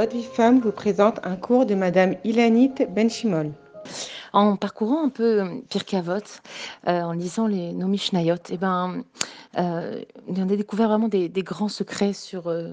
[0.00, 3.52] Votre vie femme vous présente un cours de Madame Ilanit Benchimol.
[4.32, 6.22] En parcourant un peu euh, Pirkei Avot,
[6.88, 9.04] euh, en lisant les, nos Mishnayot, eh ben,
[9.58, 12.72] euh, on a découvert vraiment des, grands secrets sur euh,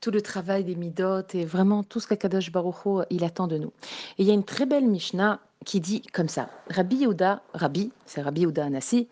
[0.00, 3.56] tout le travail des Midot et vraiment tout ce qu'Akadosh Baruch Hu, il attend de
[3.56, 3.72] nous.
[4.18, 7.92] Et il y a une très belle Mishnah qui dit comme ça Rabbi Yehuda, Rabbi,
[8.04, 9.06] c'est Rabbi Yehuda Anassi,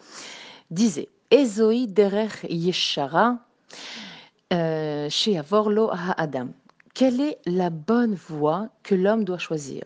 [0.72, 3.38] disait Ezoi derech yeshara
[4.50, 6.52] chez Avorlo Ha'adam.
[6.94, 9.84] Quelle est la bonne voie que l'homme doit choisir?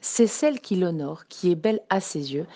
[0.00, 2.46] C'est celle qui l'honore, qui est belle à ses yeux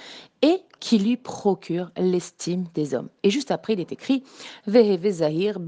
[0.42, 3.08] et qui lui procure l'estime des hommes.
[3.22, 4.22] Et juste après, il est écrit
[4.66, 5.58] Veheve zahir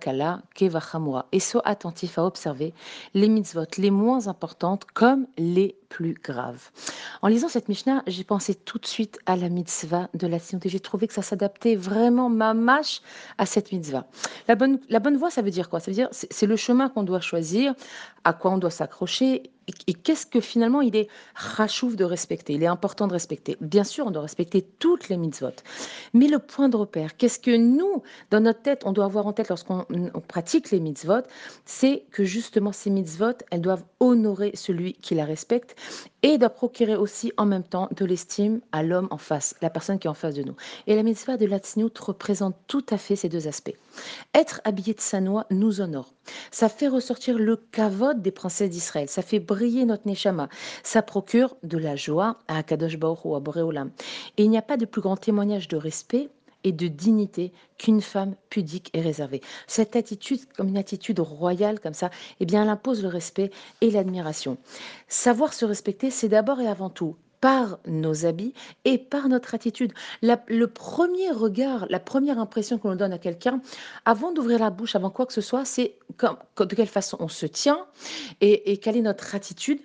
[0.00, 1.26] kala kevachamura.
[1.32, 2.72] Et sois attentif à observer
[3.14, 6.70] les mitzvot les moins importantes comme les plus graves.
[7.22, 10.68] En lisant cette Mishnah, j'ai pensé tout de suite à la mitzvah de la et
[10.68, 13.00] J'ai trouvé que ça s'adaptait vraiment mamache
[13.36, 14.06] à cette mitzvah.
[14.48, 15.80] La bonne, la bonne voie, ça veut dire quoi?
[15.80, 17.74] Ça veut dire c'est le chemin qu'on doit choisir,
[18.24, 19.50] à quoi on doit s'accrocher
[19.86, 23.56] et, qu'est-ce que finalement il est rachouf de respecter, il est important de respecter.
[23.60, 25.52] Bien sûr, on doit respecter toutes les mitzvot,
[26.14, 29.32] mais le point de repère, qu'est-ce que nous, dans notre tête, on doit avoir en
[29.32, 31.22] tête lorsqu'on on pratique les mitzvot,
[31.64, 35.76] c'est que justement ces mitzvot, elles doivent honorer celui qui la respecte
[36.22, 39.98] et doit procurer aussi en même temps de l'estime à l'homme en face, la personne
[39.98, 40.56] qui est en face de nous.
[40.86, 43.74] Et la mitzvah de la tzniut représente tout à fait ces deux aspects.
[44.34, 46.12] Être habillé de sanois nous honore.
[46.50, 49.08] Ça fait ressortir le kavod des princesses d'Israël.
[49.08, 50.48] Ça fait briller notre neshama.
[50.82, 53.90] Ça procure de la joie à Akadosh Baruch à Boré Olam.
[54.36, 56.28] Et il n'y a pas de plus grand témoignage de respect
[56.64, 59.40] et de dignité qu'une femme pudique et réservée.
[59.66, 62.10] Cette attitude, comme une attitude royale comme ça,
[62.40, 64.58] eh bien, elle impose le respect et l'admiration.
[65.06, 68.54] Savoir se respecter, c'est d'abord et avant tout par nos habits
[68.84, 69.92] et par notre attitude.
[70.22, 73.60] Le premier regard, la première impression que l'on donne à quelqu'un,
[74.04, 75.94] avant d'ouvrir la bouche, avant quoi que ce soit, c'est
[76.58, 77.86] de quelle façon on se tient
[78.40, 79.80] et, quelle est notre attitude.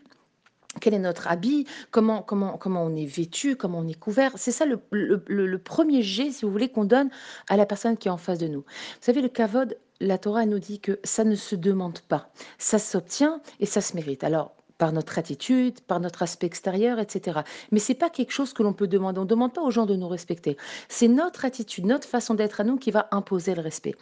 [0.81, 4.52] Quel est notre habit comment, comment, comment on est vêtu Comment on est couvert C'est
[4.52, 7.12] ça le, le- le- le premier jet, si vous voulez, qu'on donne
[7.47, 8.62] à la personne qui est en face de nous.
[8.62, 8.66] Vous
[9.02, 12.31] savez, le kavod, la Torah nous dit que ça ne se demande pas.
[12.58, 14.24] Ça s'obtient et ça se mérite.
[14.24, 17.41] Alors, par notre attitude, par notre aspect extérieur, etc.
[17.72, 19.19] Mais c'est pas quelque chose que l'on peut demander.
[19.19, 20.57] On ne demande pas aux gens de nous respecter.
[20.89, 23.95] C'est notre attitude, notre façon d'être à nous qui va imposer le respect.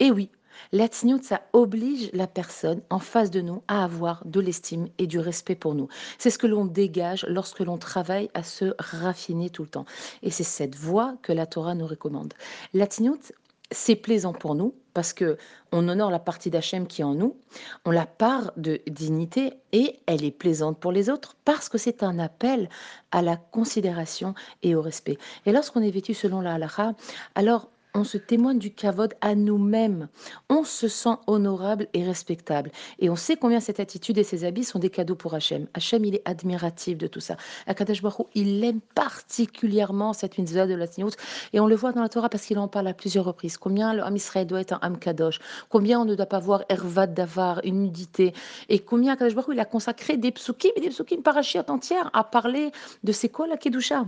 [0.00, 0.30] Et oui,
[0.72, 5.06] la tzniut, ça oblige la personne en face de nous à avoir de l'estime et
[5.06, 5.88] du respect pour nous.
[6.18, 9.86] C'est ce que l'on dégage lorsque l'on travaille à se raffiner tout le temps.
[10.22, 12.34] Et c'est cette voie que la Torah nous recommande.
[12.74, 13.32] La tzniut,
[13.70, 15.38] c'est plaisant pour nous parce que
[15.70, 17.36] on honore la partie d'Hachem qui est en nous,
[17.84, 22.02] on la part de dignité et elle est plaisante pour les autres parce que c'est
[22.02, 22.68] un appel
[23.12, 25.16] à la considération et au respect.
[25.46, 26.94] Et lorsqu'on est vêtu selon la halakha,
[27.36, 30.08] alors on se témoigne du kavod à nous-mêmes.
[30.48, 32.70] On se sent honorable et respectable.
[32.98, 35.66] Et on sait combien cette attitude et ces habits sont des cadeaux pour Hachem.
[35.74, 37.36] Hachem, il est admiratif de tout ça.
[37.66, 41.12] Akadosh Baruch il aime particulièrement cette mitzvah de la tzniut.
[41.52, 43.56] Et on le voit dans la Torah parce qu'il en parle à plusieurs reprises.
[43.56, 45.40] Combien le Ham Israël doit être un Ham Kadosh.
[45.68, 48.32] Combien on ne doit pas voir Hervat Davar, une nudité.
[48.68, 52.24] Et combien Akadosh Baruch il a consacré des psukim et des psukim parachutes entières à
[52.24, 52.70] parler
[53.02, 54.04] de c'est quoi la Kedusha.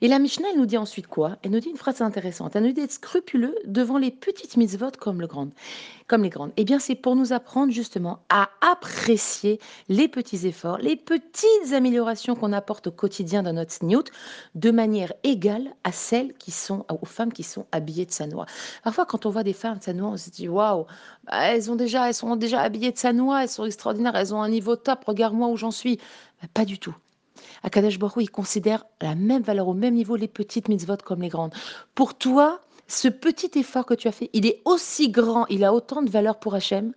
[0.00, 1.36] Et la Mishnah, elle nous dit ensuite quoi?
[1.42, 2.56] Elle nous dit une phrase intéressante.
[2.56, 5.26] Elle nous dit d'être scrupuleux devant les petites mitzvot comme,
[6.06, 6.52] comme les grandes.
[6.56, 12.34] Eh bien, c'est pour nous apprendre justement à apprécier les petits efforts, les petites améliorations
[12.34, 14.04] qu'on apporte au quotidien dans notre sniout
[14.54, 18.46] de manière égale à celles qui sont, aux femmes qui sont habillées de sanois.
[18.84, 20.86] Parfois, quand on voit des femmes de sanois, on se dit waouh,
[21.24, 24.42] bah, elles, ont déjà, elles sont déjà habillées de sanois, elles sont extraordinaires, elles ont
[24.42, 25.96] un niveau top, regarde-moi où j'en suis.
[26.42, 26.94] Bah, pas du tout.
[27.62, 31.22] Akadosh Baruch Hu, il considère la même valeur, au même niveau, les petites mitzvot comme
[31.22, 31.54] les grandes.
[31.94, 35.74] Pour toi, ce petit effort que tu as fait, il est aussi grand, il a
[35.74, 36.92] autant de valeur pour Hachem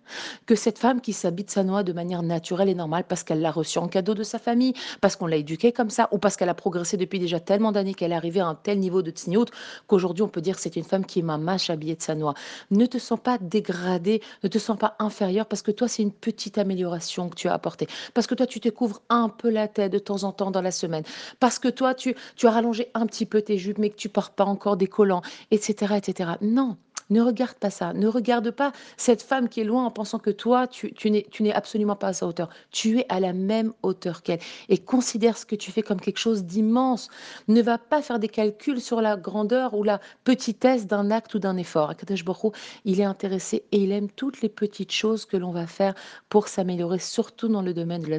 [0.46, 3.50] que cette femme qui s'habite sa noix de manière naturelle et normale parce qu'elle l'a
[3.50, 6.48] reçu en cadeau de sa famille, parce qu'on l'a éduquée comme ça, ou parce qu'elle
[6.48, 9.46] a progressé depuis déjà tellement d'années qu'elle est arrivée à un tel niveau de tzniut
[9.88, 12.34] qu'aujourd'hui on peut dire que c'est une femme qui est mamache habillée de sa noix.
[12.70, 16.12] Ne te sens pas dégradée, ne te sens pas inférieure parce que toi c'est une
[16.12, 17.88] petite amélioration que tu as apportée.
[18.14, 20.62] Parce que toi tu te couvres un peu la tête de temps en temps dans
[20.62, 21.02] la semaine.
[21.40, 22.14] Parce que toi tu,
[22.44, 25.22] as rallongé un petit peu tes jupes mais que tu portes pas encore des collants,
[25.50, 26.38] etc etc.
[26.42, 26.76] Non,
[27.10, 27.92] ne regarde pas ça.
[27.92, 31.96] Ne regarde pas cette femme qui est loin en pensant que toi, tu, n'es absolument
[31.96, 32.48] pas à sa hauteur.
[32.70, 34.40] Tu es à la même hauteur qu'elle.
[34.68, 37.08] Et considère ce que tu fais comme quelque chose d'immense.
[37.48, 41.38] Ne va pas faire des calculs sur la grandeur ou la petitesse d'un acte ou
[41.38, 41.90] d'un effort.
[41.90, 42.54] Akadosh Baruch
[42.84, 45.94] il est intéressé et il aime toutes les petites choses que l'on va faire
[46.28, 48.18] pour s'améliorer, surtout dans le domaine de la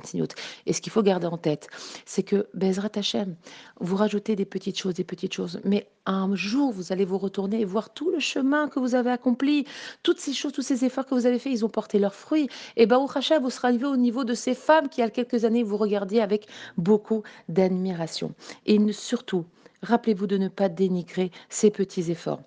[0.65, 1.67] Et ce qu'il faut garder en tête,
[2.05, 3.35] c'est que Bezrat Hashem,
[3.79, 7.61] vous rajoutez des petites choses, des petites choses, mais un jour, vous allez vous retourner
[7.61, 9.65] et voir tout le chemin que vous avez accompli,
[10.03, 12.49] toutes ces choses, tous ces efforts que vous avez faits, ils ont porté leurs fruits
[12.75, 15.09] et Baruch Hachem, vous serez arrivé au niveau de ces femmes qui, il y a
[15.09, 16.47] quelques années, vous regardiez avec
[16.77, 18.33] beaucoup d'admiration
[18.65, 19.45] et surtout,
[19.83, 22.41] rappelez-vous de ne pas dénigrer ces petits efforts.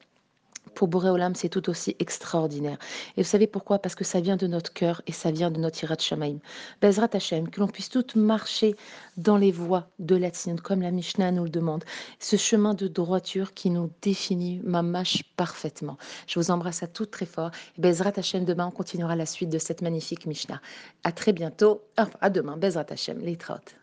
[0.75, 2.79] Pour Boré Olam, c'est tout aussi extraordinaire.
[3.17, 3.79] Et vous savez pourquoi?
[3.79, 6.39] Parce que ça vient de notre cœur et ça vient de notre Hirat Shamaim.
[6.83, 8.77] Bezrat Hashem, que l'on puisse toutes marcher
[9.17, 11.85] dans les voies de la tzniut, comme la Mishnah nous le demande.
[12.19, 15.97] Ce chemin de droiture qui nous définit, mamache parfaitement.
[16.27, 17.51] Je vous embrasse à toutes très fort.
[17.79, 20.61] Bezrat Hashem, demain, on continuera la suite de cette magnifique Mishnah.
[21.05, 21.83] À très bientôt.
[21.97, 22.57] Enfin, à demain.
[22.57, 23.77] Bezrat Hashem, les trautes.